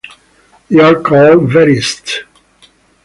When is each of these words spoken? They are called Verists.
They 0.67 0.79
are 0.79 0.99
called 0.99 1.51
Verists. 1.51 2.23